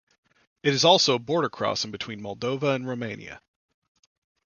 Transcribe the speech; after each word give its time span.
It 0.63 0.73
is 0.73 0.83
also 0.83 1.13
a 1.13 1.19
border 1.19 1.47
crossing 1.47 1.91
between 1.91 2.21
Moldova 2.21 2.73
and 2.73 2.87
Romania. 2.87 3.39